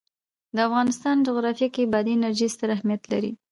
[0.55, 3.31] د افغانستان جغرافیه کې بادي انرژي ستر اهمیت لري.